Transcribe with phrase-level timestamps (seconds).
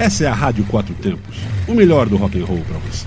[0.00, 1.36] Essa é a Rádio Quatro Tempos,
[1.68, 3.06] o melhor do rock and roll para você.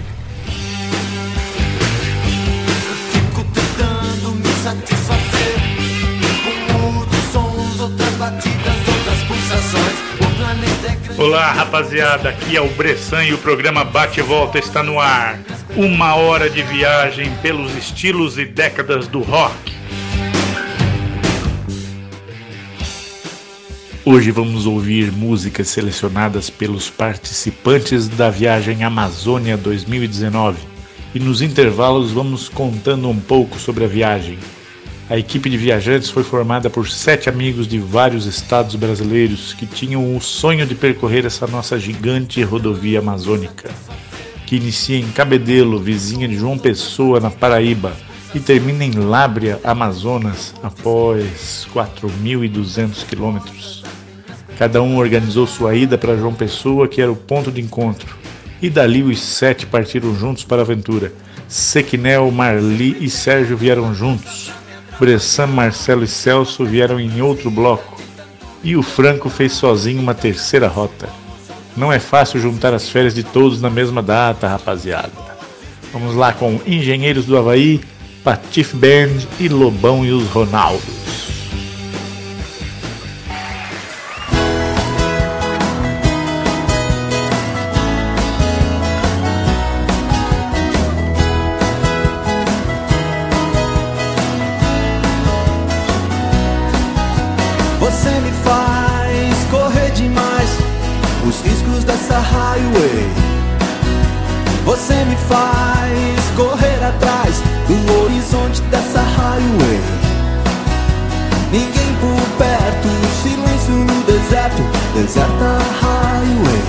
[11.18, 11.20] É.
[11.20, 12.30] Olá, rapaziada.
[12.30, 15.40] Aqui é o Bressan e o programa Bate e Volta está no ar.
[15.76, 19.73] Uma hora de viagem pelos estilos e décadas do rock.
[24.06, 30.58] Hoje vamos ouvir músicas selecionadas pelos participantes da viagem Amazônia 2019
[31.16, 34.38] e nos intervalos vamos contando um pouco sobre a viagem.
[35.10, 40.18] A equipe de viajantes foi formada por sete amigos de vários estados brasileiros que tinham
[40.18, 43.72] o sonho de percorrer essa nossa gigante rodovia amazônica,
[44.46, 47.94] que inicia em Cabedelo, vizinha de João Pessoa, na Paraíba,
[48.36, 53.83] e termina em Lábrea, Amazonas, após 4.200 quilômetros.
[54.64, 58.16] Cada um organizou sua ida para João Pessoa, que era o ponto de encontro.
[58.62, 61.12] E dali os sete partiram juntos para a aventura.
[61.50, 64.54] Sequinel, Marli e Sérgio vieram juntos.
[64.98, 68.02] Bressan, Marcelo e Celso vieram em outro bloco.
[68.64, 71.10] E o Franco fez sozinho uma terceira rota.
[71.76, 75.12] Não é fácil juntar as férias de todos na mesma data, rapaziada.
[75.92, 77.82] Vamos lá com Engenheiros do Havaí,
[78.24, 81.23] Patife Band e Lobão e os Ronaldos.
[102.64, 103.10] Highway.
[104.66, 109.82] Você me faz correr atrás do horizonte dessa highway.
[111.52, 112.88] Ninguém por perto,
[113.22, 114.64] silêncio no deserto,
[114.96, 116.64] deserta highway.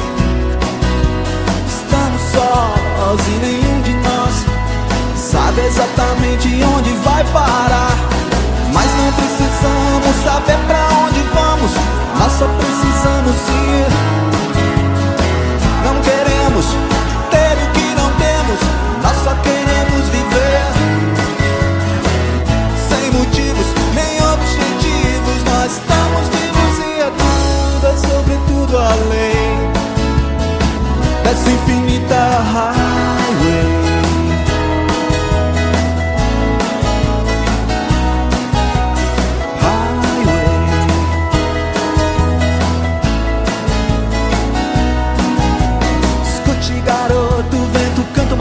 [1.66, 4.44] Estamos sós e nenhum de nós
[5.16, 7.96] sabe exatamente onde vai parar.
[8.72, 11.70] Mas não precisamos saber pra onde vamos,
[12.18, 14.33] nós só precisamos ir.
[16.04, 16.66] Queremos
[17.30, 18.60] ter o que não temos,
[19.02, 20.64] nós só queremos viver.
[22.88, 29.72] Sem motivos nem objetivos, nós estamos vivos e é tudo, é sobretudo além
[31.24, 32.14] dessa infinita
[32.52, 33.03] highway.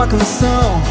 [0.04, 0.82] Uma canção.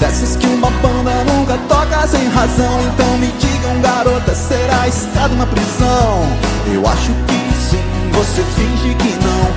[0.00, 2.80] Dessas que uma banda nunca toca sem razão.
[2.80, 6.26] Então me digam, garota, será estado uma prisão?
[6.72, 9.50] Eu acho que sim, você finge que não.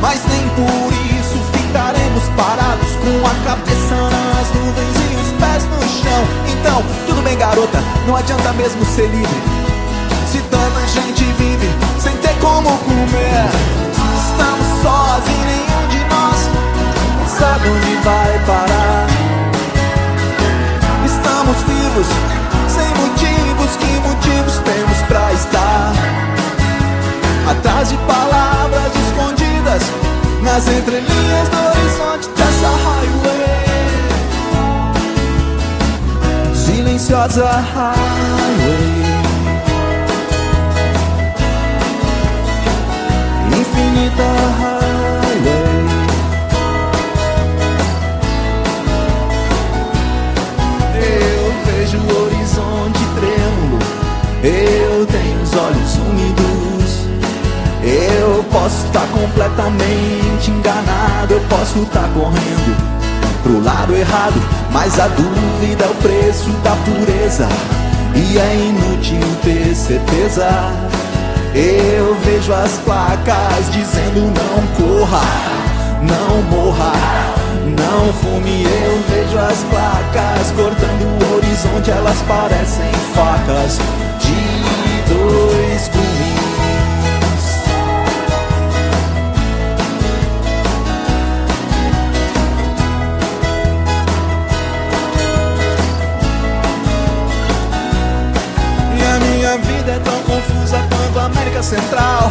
[0.00, 5.80] Mas nem por isso ficaremos parados com a cabeça nas nuvens e os pés no
[5.88, 6.24] chão.
[6.52, 9.42] Então, tudo bem, garota, não adianta mesmo ser livre.
[10.30, 11.68] Se tanta gente vive
[12.00, 13.50] sem ter como comer
[14.16, 15.91] Estamos sós e nenhum
[17.42, 19.06] sabe onde vai parar.
[21.04, 22.06] Estamos vivos,
[22.68, 25.92] sem motivos Que motivos temos pra estar?
[27.50, 29.82] Atrás de palavras escondidas
[30.42, 33.62] Nas entrelinhas do horizonte dessa highway.
[36.54, 39.12] Silenciosa highway.
[43.58, 44.28] Infinita
[44.60, 44.81] highway.
[54.42, 56.42] Eu tenho os olhos úmidos.
[57.82, 62.76] Eu posso estar completamente enganado, eu posso estar correndo
[63.42, 67.48] pro lado errado, mas a dúvida é o preço da pureza.
[68.14, 70.48] E é inútil ter certeza.
[71.54, 75.22] Eu vejo as placas dizendo não corra,
[76.02, 76.92] não morra,
[77.66, 78.64] não fume.
[78.64, 83.78] Eu vejo as placas cortando o horizonte, elas parecem facas
[101.62, 102.30] Central.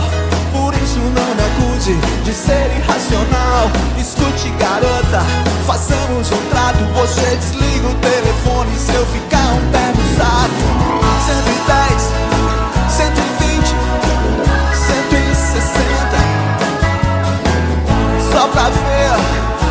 [0.51, 1.93] Por isso não me acuse
[2.25, 3.71] de ser irracional.
[3.97, 5.23] Escute, garota,
[5.65, 6.83] façamos um trato.
[6.95, 10.51] Você desliga o telefone se eu ficar um pé no saco.
[11.25, 12.11] 110,
[12.89, 13.75] 120,
[14.75, 15.51] 160.
[18.31, 19.15] só pra ver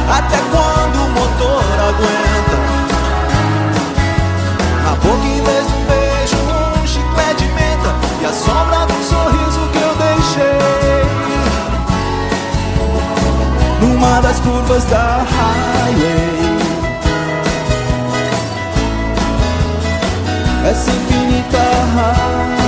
[0.08, 2.49] até quando o motor aguenta.
[14.22, 16.58] Das curvas da highway.
[20.70, 21.58] Essa infinita
[21.96, 22.59] highway.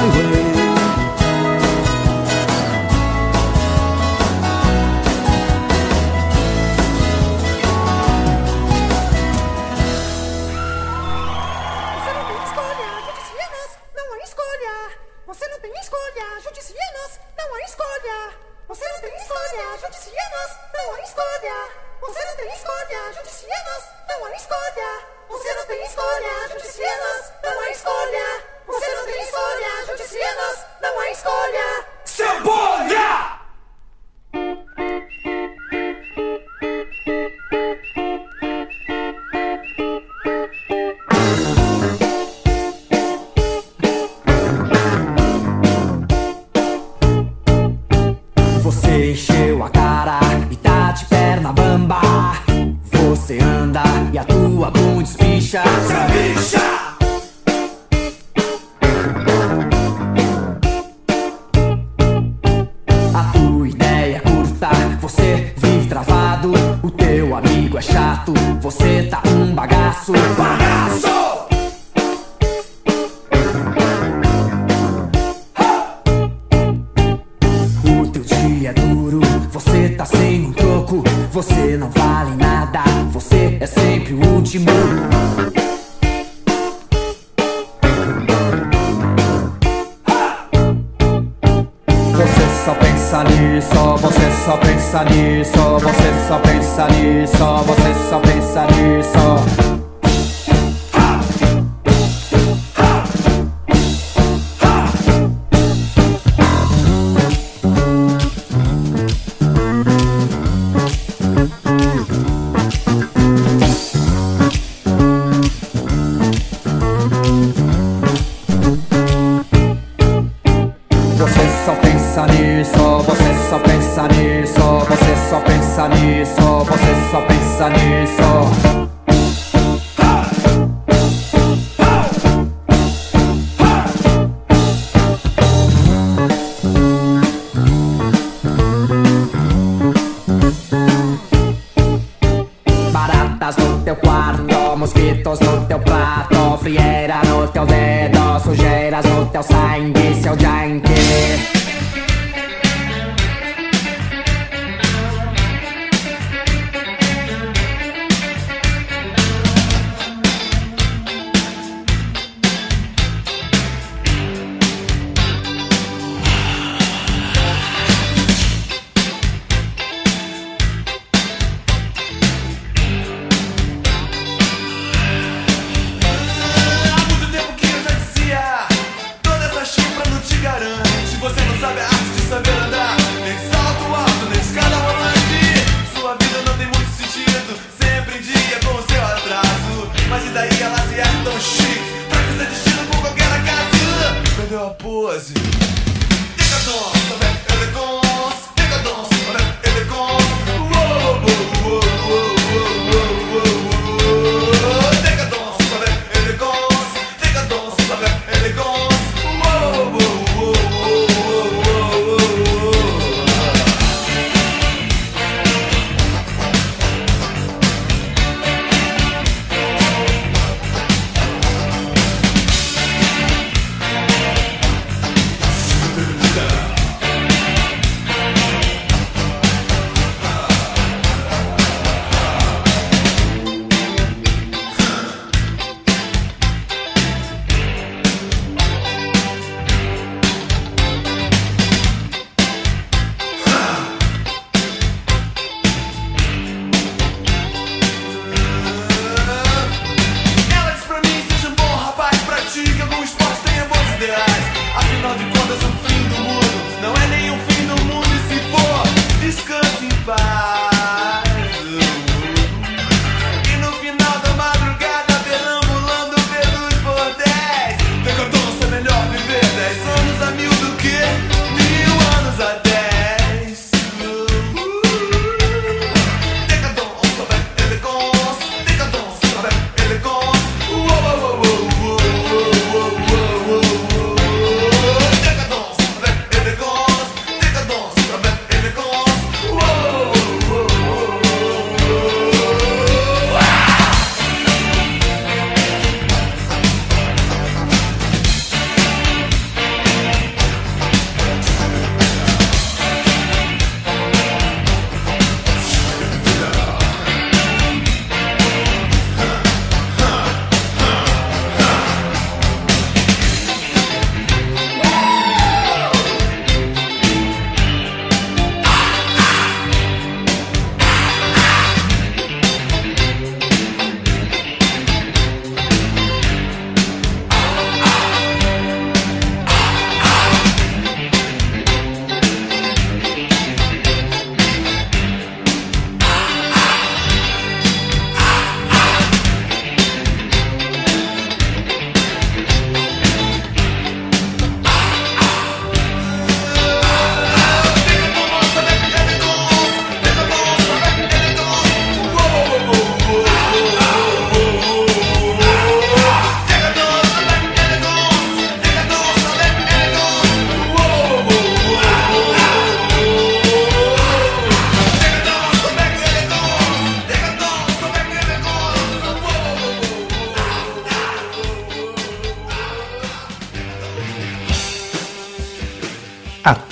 [121.64, 128.91] só pensa nisso, você só pensa nisso, você só pensa nisso, você só pensa nisso.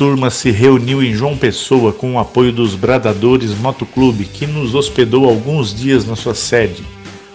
[0.00, 5.28] Turma se reuniu em João Pessoa com o apoio dos Bradadores Motoclube, que nos hospedou
[5.28, 6.82] alguns dias na sua sede.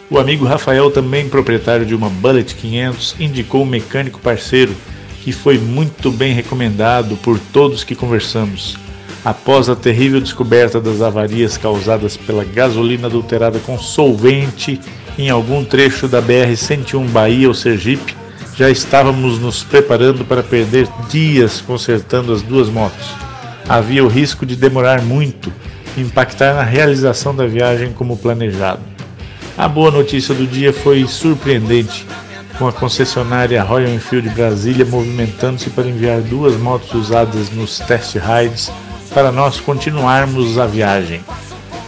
[0.10, 4.76] O amigo Rafael, também proprietário de uma Bullet 500, indicou um mecânico parceiro
[5.22, 8.76] que foi muito bem recomendado por todos que conversamos.
[9.24, 14.82] Após a terrível descoberta das avarias causadas pela gasolina adulterada com solvente
[15.20, 18.16] em algum trecho da BR-101 Bahia ou Sergipe,
[18.58, 23.08] já estávamos nos preparando para perder dias consertando as duas motos.
[23.68, 25.52] Havia o risco de demorar muito
[25.98, 28.82] impactar na realização da viagem como planejado.
[29.58, 32.06] A boa notícia do dia foi surpreendente,
[32.58, 38.72] com a concessionária Royal Enfield Brasília movimentando-se para enviar duas motos usadas nos test rides
[39.14, 41.22] para nós continuarmos a viagem.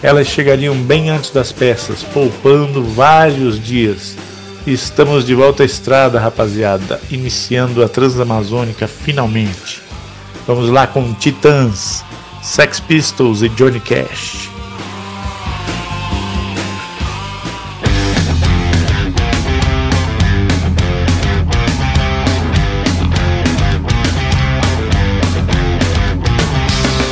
[0.01, 4.15] Elas chegariam bem antes das peças, poupando vários dias
[4.67, 9.81] Estamos de volta à estrada, rapaziada, iniciando a Transamazônica finalmente.
[10.45, 12.03] Vamos lá com Titãs,
[12.43, 14.49] Sex Pistols e Johnny Cash.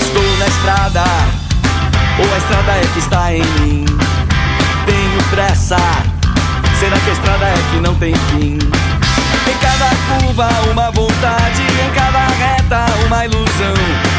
[0.01, 1.03] Estou na estrada,
[2.19, 3.64] ou a estrada é que está em mim.
[7.85, 8.57] Não tem fim?
[8.57, 13.75] Em cada curva uma vontade, em cada reta uma ilusão.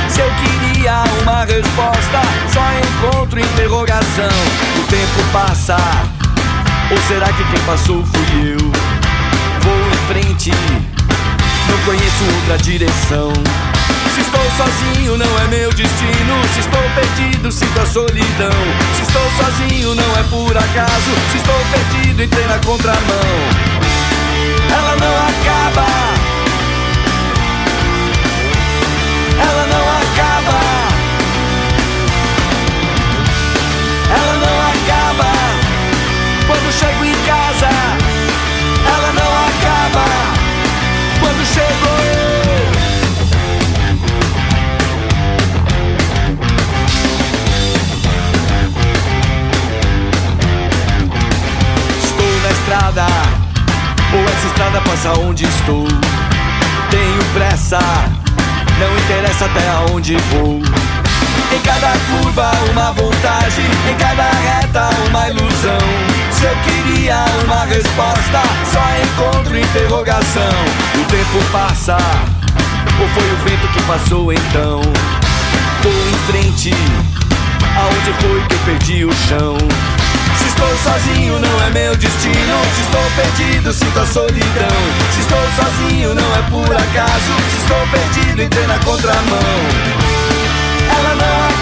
[0.08, 2.20] Se eu queria uma resposta,
[2.52, 4.30] só encontro interrogação.
[4.78, 5.76] O tempo passa,
[6.90, 8.58] ou será que quem passou fui eu?
[9.60, 10.50] Vou em frente,
[11.68, 13.32] não conheço outra direção.
[14.16, 16.42] Se estou sozinho não é meu destino.
[16.54, 18.50] Se estou perdido sinto a solidão.
[18.96, 21.10] Se estou sozinho não é por acaso.
[21.30, 23.28] Se estou perdido entrei na contramão.
[24.72, 26.15] Ela não acaba
[54.76, 55.86] estrada passa onde estou.
[56.90, 57.78] Tenho pressa,
[58.78, 60.60] não interessa até aonde vou.
[61.52, 65.78] Em cada curva uma vontade, em cada reta uma ilusão.
[66.30, 70.52] Se eu queria uma resposta, só encontro interrogação.
[70.94, 71.96] O tempo passa,
[73.00, 74.80] ou foi o vento que passou então?
[75.82, 76.70] Vou em frente,
[77.76, 79.95] aonde foi que eu perdi o chão?
[80.56, 82.56] Estou sozinho não é meu destino.
[82.74, 84.78] Se estou perdido sinto a solidão.
[85.12, 87.32] Se estou sozinho não é por acaso.
[87.50, 89.38] Se estou perdido entrei na contramão.
[90.88, 91.55] Ela não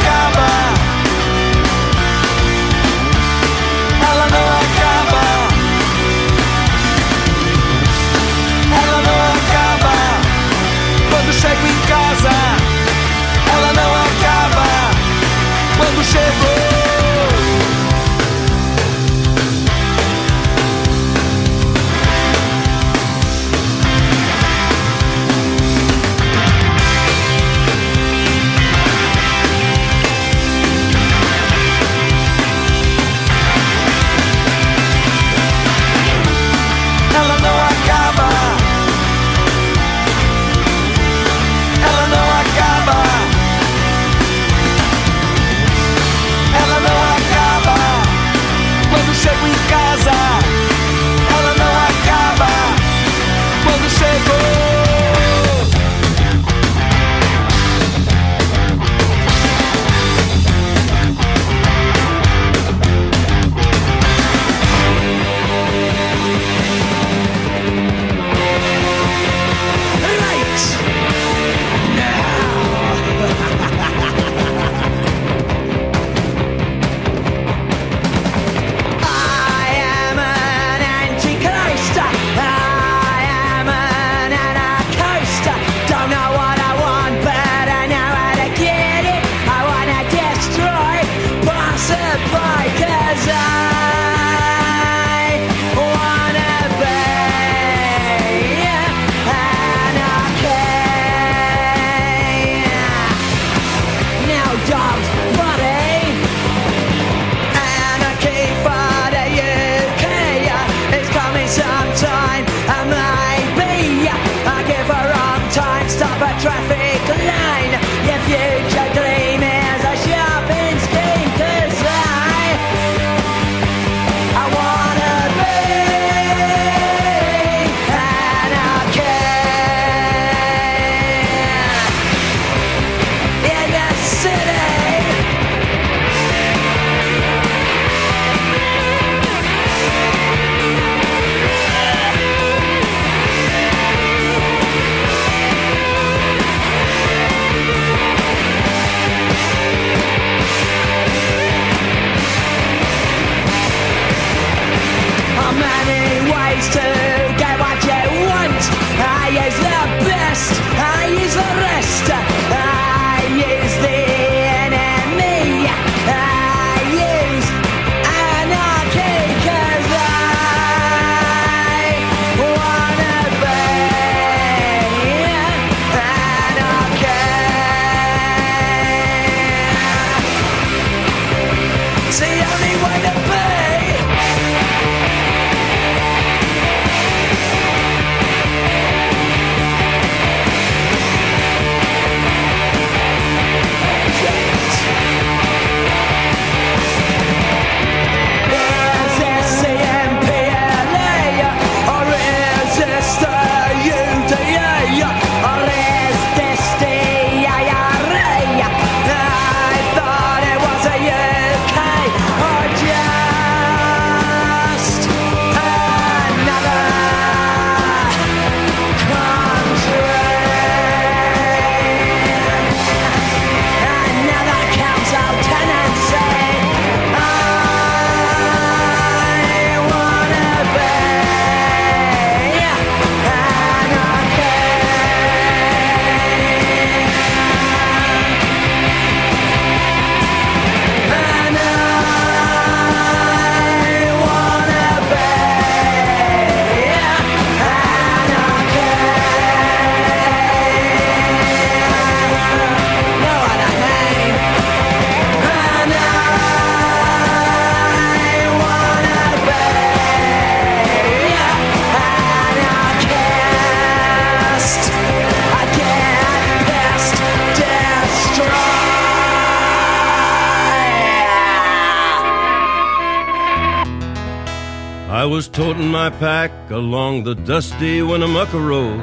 [276.04, 279.00] my pack along the dusty Winnemucca Road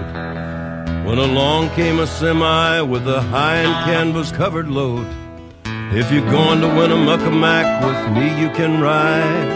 [1.03, 5.07] when along came a semi with a high and canvas covered load.
[5.65, 9.49] If you're going to Winnemucca Mac with me, you can ride.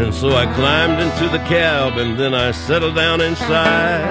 [0.00, 4.06] And so I climbed into the cab and then I settled down inside.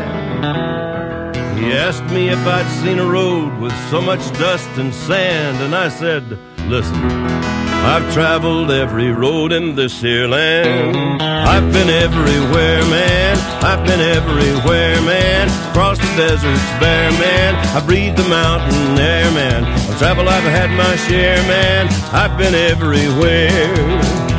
[1.58, 5.74] He asked me if I'd seen a road with so much dust and sand, and
[5.74, 6.24] I said,
[6.70, 11.22] Listen, I've traveled every road in this here land.
[11.22, 13.38] I've been everywhere, man.
[13.64, 15.48] I've been everywhere, man.
[15.70, 17.54] Across the deserts bare, man.
[17.78, 19.64] I breathe the mountain air, man.
[19.90, 21.88] Of travel I've had my share, man.
[22.12, 24.35] I've been everywhere.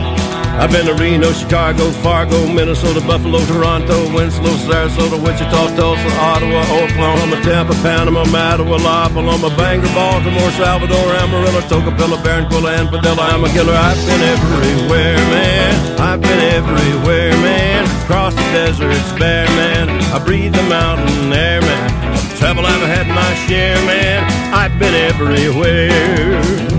[0.58, 7.36] I've been to Reno, Chicago, Fargo, Minnesota, Buffalo, Toronto, Winslow, Sarasota, Wichita, Tulsa, Ottawa, Oklahoma,
[7.42, 13.20] Tampa, Panama, Mattawa, La Paloma, Bangor, Baltimore, Salvador, Amarillo, Tocopilla, Barranquilla, and Padilla.
[13.20, 13.74] I'm a killer.
[13.74, 16.00] I've been everywhere, man.
[16.00, 17.84] I've been everywhere, man.
[18.04, 19.90] Across the deserts, bare, man.
[20.14, 22.38] I breathe the mountain air, man.
[22.38, 24.24] Travel, I've had my share, man.
[24.54, 26.75] I've been everywhere.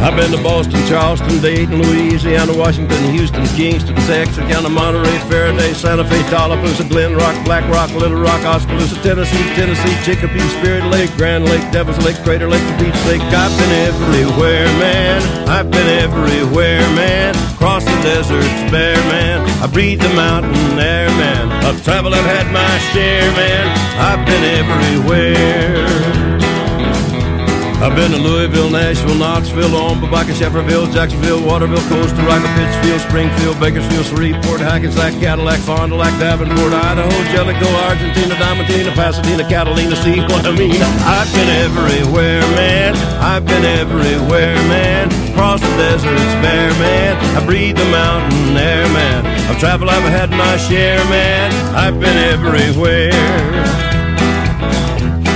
[0.00, 6.22] I've been to Boston, Charleston, Dayton, Louisiana, Washington, Houston, Kingston, Texarkana, Monterey, Faraday, Santa Fe,
[6.30, 11.60] Tallapoosa, Glen Rock, Black Rock, Little Rock, Oskaloosa, Tennessee, Tennessee, Chicopee, Spirit Lake, Grand Lake,
[11.70, 13.20] Devil's Lake, Crater Lake, the Beach Lake.
[13.20, 15.20] I've been everywhere, man.
[15.46, 17.36] I've been everywhere, man.
[17.52, 19.46] Across the deserts, bare, man.
[19.62, 21.52] I breathe the mountain air, man.
[21.62, 23.68] I've traveled, I've had my share, man.
[24.00, 25.99] I've been everywhere.
[27.80, 34.04] I've been to Louisville, Nashville, Knoxville, Omaha, Shefferville, Jacksonville, Waterville, Costa Rica, Pittsfield, Springfield, Bakersfield,
[34.04, 40.44] Shreveport, Hackensack, Cadillac, Fond du Lac, Davenport, Idaho, Jellicoe, Argentina, Diamantina, Pasadena, Catalina, see what
[40.44, 40.76] I mean?
[41.08, 42.94] I've been everywhere, man.
[43.16, 45.08] I've been everywhere, man.
[45.32, 47.16] Across the deserts, bare, man.
[47.34, 49.24] I breathe the mountain air, man.
[49.48, 51.50] I've traveled, I've had my share, man.
[51.74, 53.89] I've been everywhere.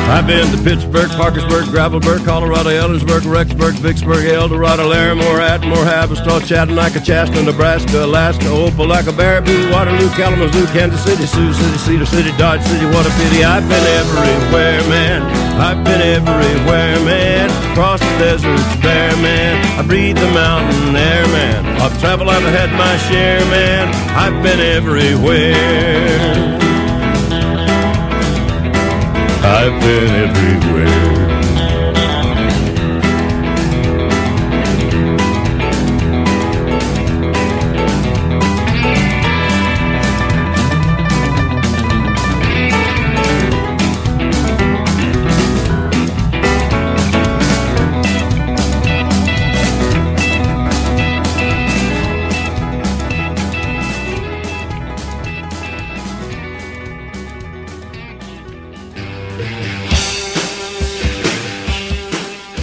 [0.06, 7.00] I've been to Pittsburgh, Parkersburg, Gravelburg, Colorado, Ellensburg, Rexburg, Vicksburg, Eldorado, Larimore, Atmore, Haverstraw, Chattanooga,
[7.00, 12.84] Chasta, Nebraska, Alaska, Opelika, Baraboo, Waterloo, Kalamazoo, Kansas City, Sioux City, Cedar City, Dodge City,
[12.86, 13.44] what a pity.
[13.44, 15.22] I've been everywhere, man.
[15.58, 17.50] I've been everywhere, man.
[17.72, 19.64] Across the deserts, bare, man.
[19.78, 21.80] I breathe the mountain air, man.
[21.80, 23.88] I've traveled, I've had my share, man.
[24.14, 26.63] I've been everywhere.
[29.46, 31.03] I've been everywhere.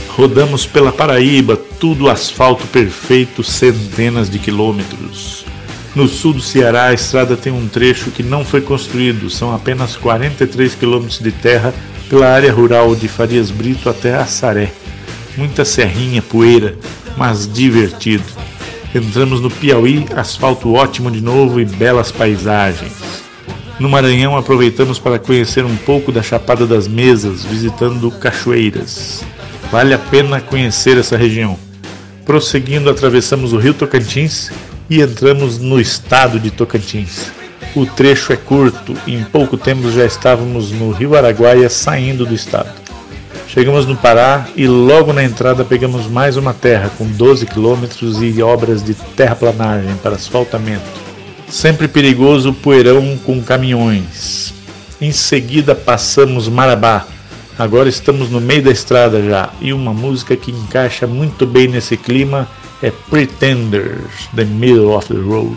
[0.09, 5.45] Rodamos pela Paraíba, tudo asfalto perfeito, centenas de quilômetros.
[5.95, 9.95] No sul do Ceará, a estrada tem um trecho que não foi construído, são apenas
[9.95, 11.73] 43 quilômetros de terra
[12.09, 14.71] pela área rural de Farias Brito até Assaré.
[15.35, 16.77] Muita serrinha, poeira,
[17.17, 18.23] mas divertido.
[18.93, 23.23] Entramos no Piauí, asfalto ótimo de novo e belas paisagens.
[23.81, 29.23] No Maranhão, aproveitamos para conhecer um pouco da Chapada das Mesas, visitando cachoeiras.
[29.71, 31.57] Vale a pena conhecer essa região.
[32.23, 34.51] Prosseguindo, atravessamos o rio Tocantins
[34.87, 37.31] e entramos no estado de Tocantins.
[37.75, 42.35] O trecho é curto e em pouco tempo já estávamos no rio Araguaia saindo do
[42.35, 42.69] estado.
[43.47, 48.43] Chegamos no Pará e logo na entrada pegamos mais uma terra com 12 quilômetros e
[48.43, 51.00] obras de terraplanagem para asfaltamento.
[51.51, 54.53] Sempre perigoso poeirão com caminhões.
[54.99, 57.05] Em seguida passamos Marabá,
[57.61, 61.95] Agora estamos no meio da estrada já e uma música que encaixa muito bem nesse
[61.95, 62.47] clima
[62.81, 65.55] é Pretenders, The Middle of the Road.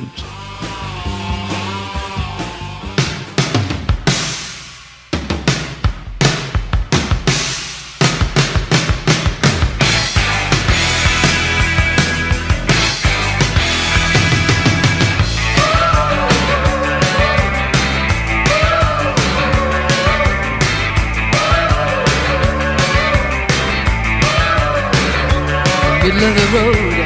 [26.14, 26.96] middle of the road.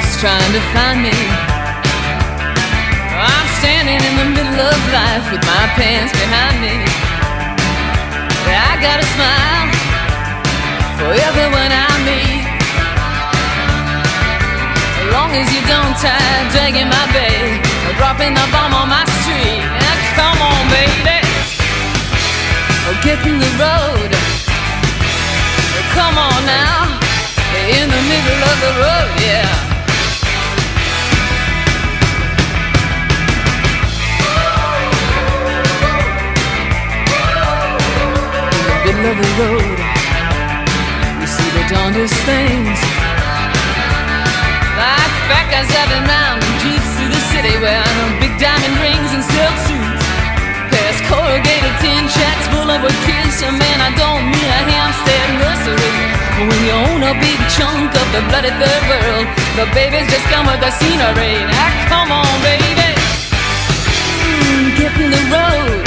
[0.00, 1.12] He's trying to find me.
[3.12, 6.76] I'm standing in the middle of life With my pants behind me.
[8.48, 9.68] I got a smile
[10.96, 12.46] For everyone I meet.
[14.96, 19.04] As long as you don't tie, dragging my bag, Or dropping a bomb on my
[19.20, 19.62] street.
[20.16, 21.20] Come on baby.
[22.88, 24.10] Oh, get in the road.
[25.92, 26.97] Come on now
[27.68, 29.68] in the middle of the road, yeah.
[38.88, 39.78] middle of the road
[41.20, 42.78] You see the darndest things
[44.80, 49.20] Like fat guys driving round in jeeps through the city Wearing big diamond rings and
[49.20, 50.04] silk suits
[50.72, 55.28] Past corrugated tin shacks full of kids And man, I don't mean a ham their
[55.42, 55.94] nursery.
[56.48, 59.26] When you own a big chunk of the bloody third world,
[59.58, 61.34] the babies just come with the scenery.
[61.50, 62.90] Now come on, baby,
[64.24, 65.82] mm, get in the road.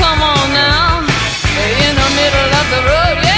[0.00, 1.04] Come on now,
[1.86, 3.18] in the middle of the road.
[3.26, 3.31] Yeah.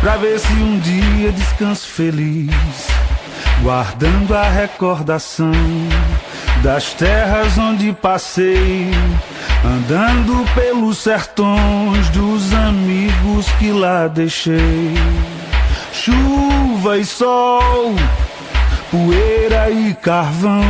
[0.00, 2.50] Pra ver se um dia descanso feliz,
[3.62, 5.52] guardando a recordação
[6.62, 8.90] das terras onde passei,
[9.64, 14.94] andando pelos sertões dos amigos que lá deixei.
[15.92, 17.94] Chuva e sol,
[18.90, 20.62] poeira e carvão.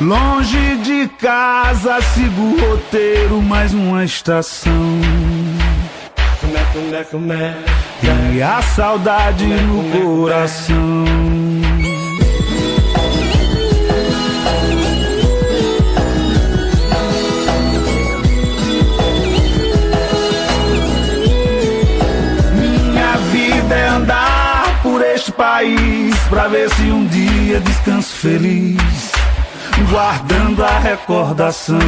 [0.00, 4.72] Longe de casa, sigo o roteiro, mais uma estação.
[8.32, 11.04] E a saudade no coração.
[22.56, 28.78] Minha vida é andar por este país pra ver se um dia descanso feliz,
[29.94, 31.78] guardando a recordação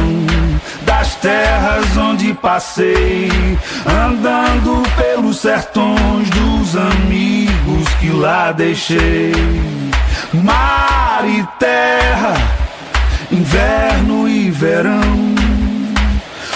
[0.83, 3.29] das terras onde passei,
[3.85, 9.33] andando pelos sertões dos amigos que lá deixei.
[10.33, 12.33] Mar e terra,
[13.29, 15.35] inverno e verão.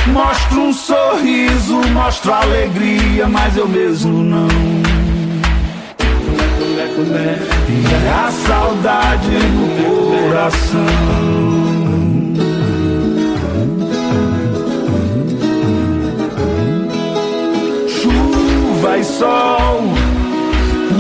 [0.08, 4.91] Mostro um sorriso, mostro alegria, mas eu mesmo não.
[6.84, 9.68] E a saudade no
[10.30, 11.32] coração.
[19.02, 19.82] e sol,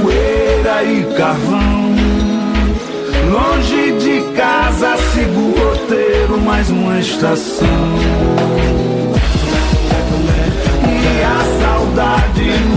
[0.01, 1.95] poeira e carvão.
[3.31, 7.67] Longe de casa, sigo o roteiro, mais uma estação.
[10.87, 12.70] E a saudade no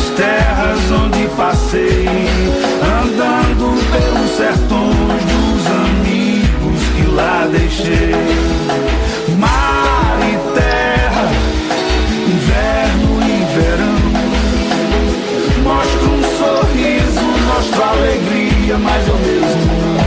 [0.00, 2.06] das terras onde passei,
[2.82, 8.14] andando pelos sertões dos amigos que lá deixei.
[9.36, 11.28] Mar e terra,
[12.26, 14.00] inverno e verão.
[15.62, 20.00] Mostro um sorriso, mostro alegria, mas eu mesmo não.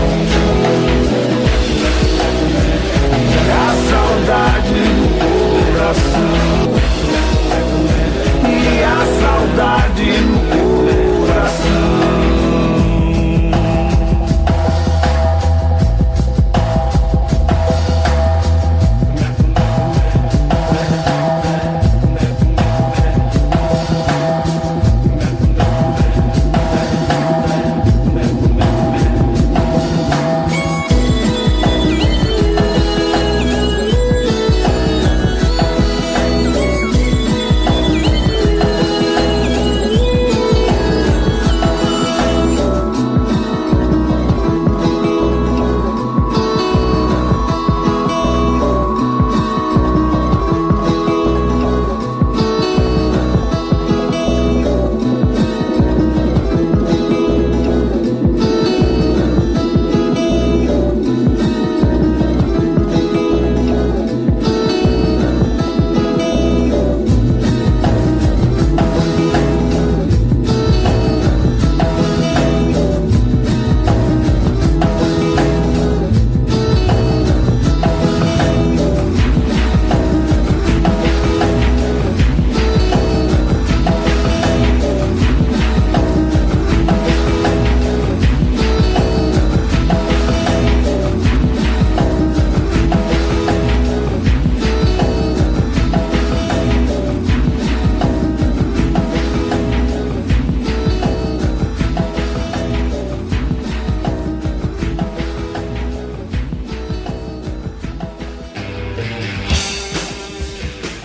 [3.29, 5.07] E a saudade no
[5.77, 6.82] coração
[8.83, 11.02] a saudade no coração.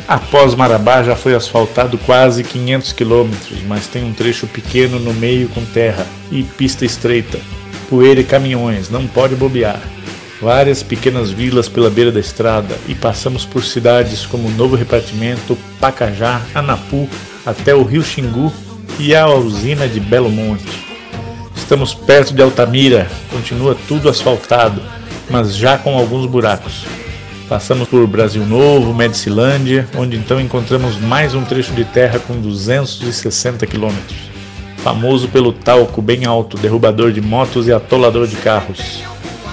[0.09, 5.51] Após Marabá já foi asfaltado quase 500 quilômetros, mas tem um trecho pequeno no meio
[5.51, 7.39] com terra e pista estreita,
[7.91, 9.79] poeira e caminhões, não pode bobear.
[10.41, 16.41] Várias pequenas vilas pela beira da estrada e passamos por cidades como Novo Repartimento, Pacajá,
[16.55, 17.07] Anapu,
[17.45, 18.51] até o Rio Xingu
[18.99, 20.65] e a usina de Belo Monte.
[21.55, 24.81] Estamos perto de Altamira, continua tudo asfaltado,
[25.29, 26.87] mas já com alguns buracos.
[27.49, 33.67] Passamos por Brasil Novo, Medicilândia, onde então encontramos mais um trecho de terra com 260
[33.67, 34.19] quilômetros.
[34.85, 39.03] Famoso pelo talco bem alto, derrubador de motos e atolador de carros.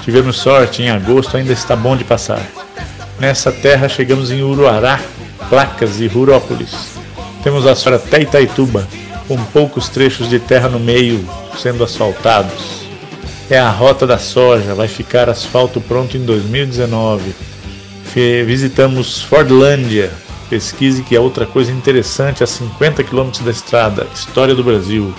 [0.04, 2.46] Tivemos sorte, em agosto ainda está bom de passar.
[3.18, 5.00] Nessa terra chegamos em Uruará,
[5.50, 6.98] Placas e Rurópolis.
[7.46, 8.86] Temos a sorte até Itaituba,
[9.26, 11.26] com poucos trechos de terra no meio
[11.58, 12.86] sendo asfaltados.
[13.50, 17.55] É a rota da soja, vai ficar asfalto pronto em 2019
[18.16, 20.10] visitamos Fordlândia.
[20.50, 25.14] Pesquise que é outra coisa interessante a 50 km da estrada, História do Brasil.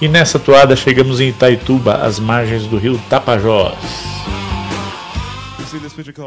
[0.00, 3.74] E nessa toada chegamos em Itaituba, às margens do rio Tapajós.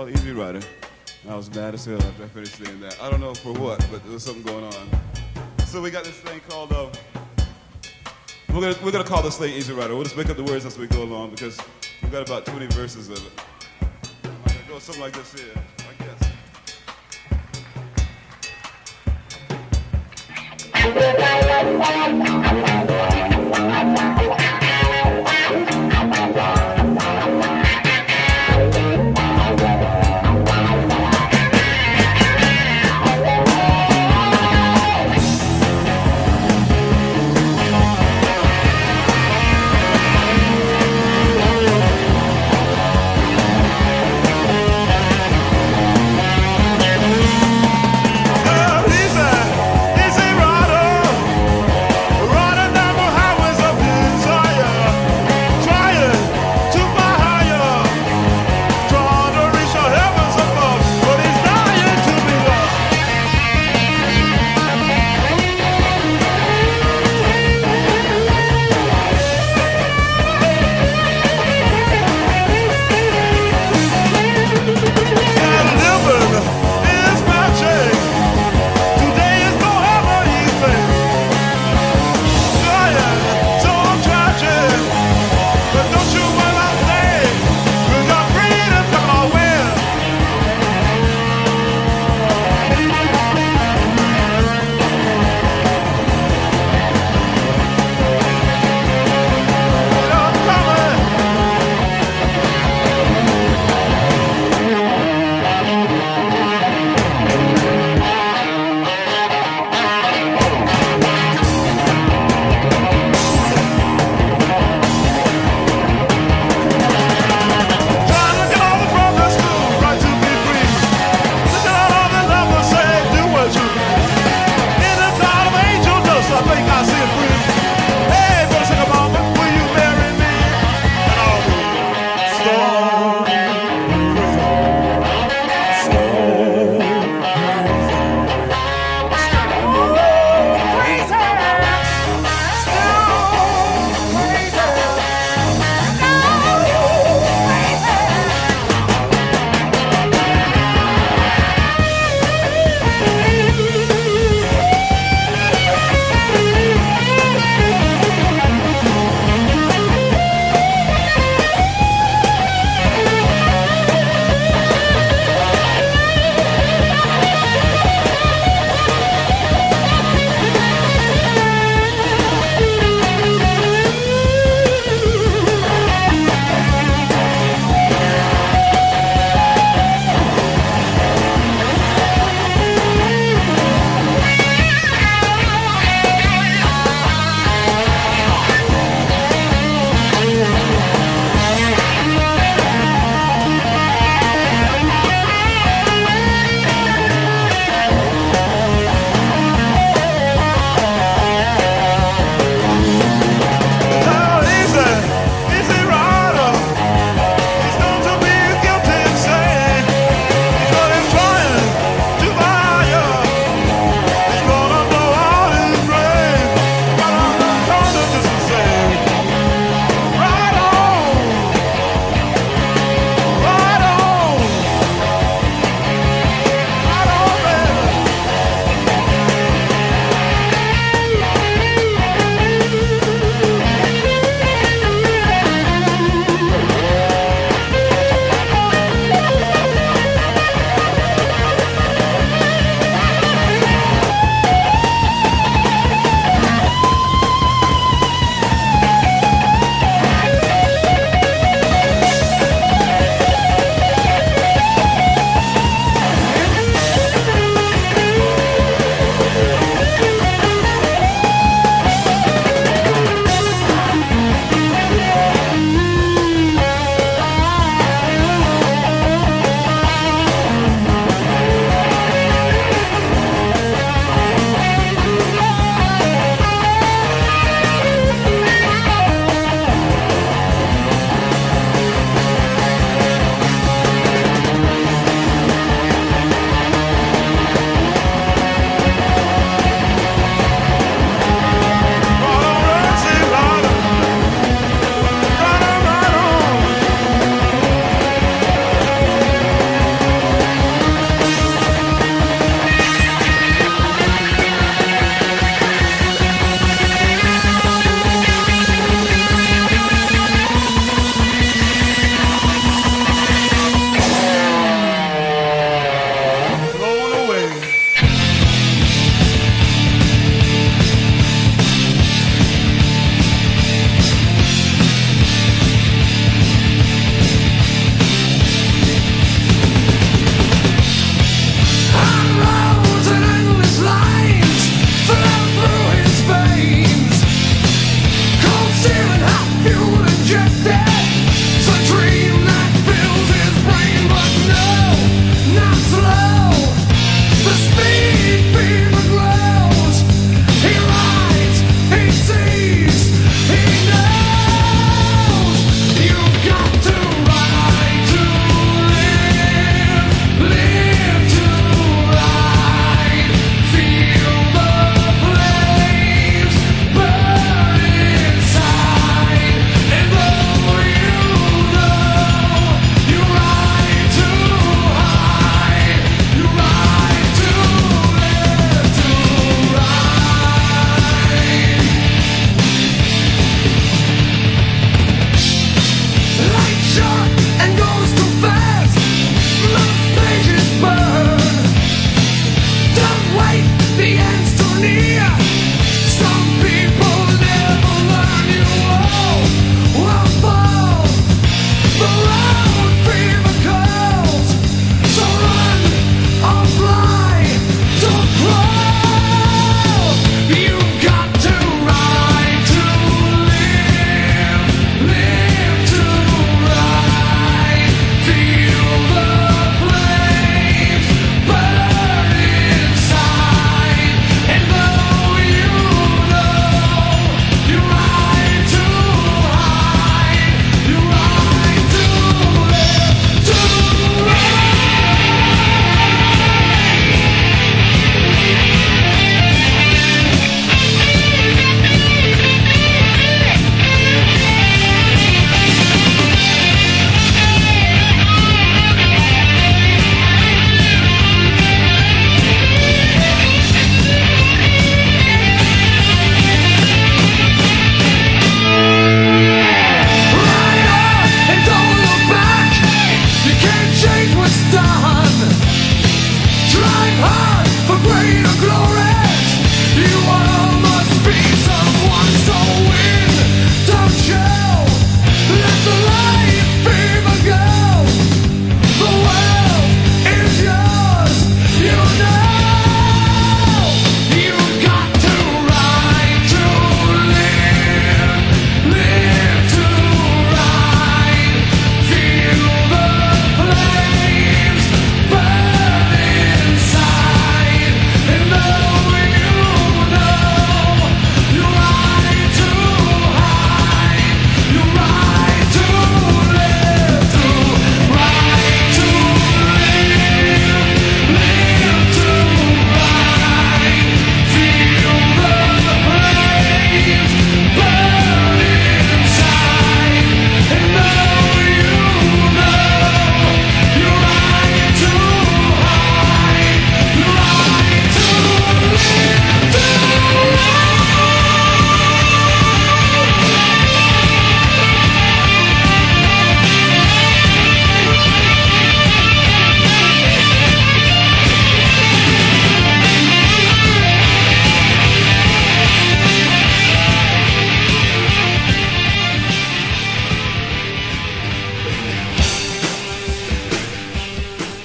[0.10, 0.60] Easy Rider?
[8.50, 9.94] We're gonna, we're gonna call this thing Easy Rider.
[9.94, 11.58] We'll just make up the words as we go along because
[12.02, 13.32] we've got about 20 verses of it.
[13.82, 15.54] I'm gonna go something like this here.
[21.78, 22.31] ¡Gracias!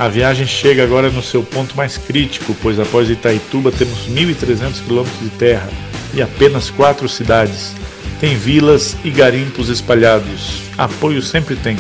[0.07, 5.19] A viagem chega agora no seu ponto mais crítico, pois após Itaituba temos 1.300 quilômetros
[5.19, 5.69] de terra
[6.15, 7.75] e apenas quatro cidades.
[8.21, 10.63] Tem vilas e garimpos espalhados.
[10.79, 11.77] Apoio sempre tem.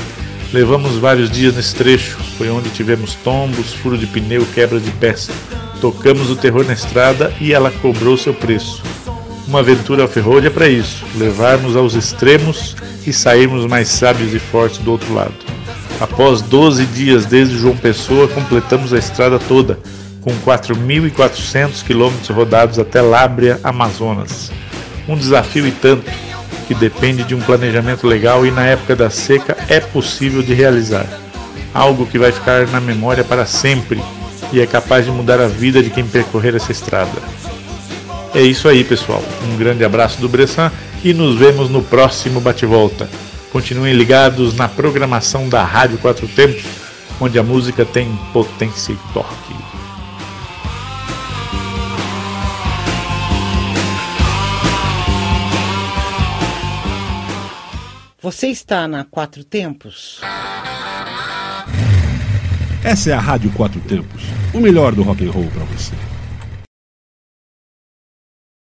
[0.52, 5.30] Levamos vários dias nesse trecho, foi onde tivemos tombos, furo de pneu, quebra de peça.
[5.80, 8.82] Tocamos o terror na estrada e ela cobrou seu preço.
[9.46, 12.74] Uma aventura off-road é para isso, levarmos aos extremos
[13.06, 15.45] e sairmos mais sábios e fortes do outro lado.
[16.00, 19.78] Após 12 dias desde João Pessoa, completamos a estrada toda,
[20.20, 24.50] com 4.400 quilômetros rodados até Lábrea, Amazonas.
[25.08, 26.10] Um desafio e tanto,
[26.66, 31.06] que depende de um planejamento legal e na época da seca é possível de realizar.
[31.72, 34.02] Algo que vai ficar na memória para sempre
[34.52, 37.22] e é capaz de mudar a vida de quem percorrer essa estrada.
[38.34, 39.22] É isso aí, pessoal.
[39.50, 40.70] Um grande abraço do Bressan
[41.02, 43.08] e nos vemos no próximo bate-volta.
[43.52, 46.64] Continuem ligados na programação da Rádio Quatro Tempos,
[47.20, 49.54] onde a música tem potência e torque.
[58.20, 60.20] Você está na Quatro Tempos?
[62.82, 64.22] Essa é a Rádio Quatro Tempos,
[64.52, 65.94] o melhor do rock and roll para você.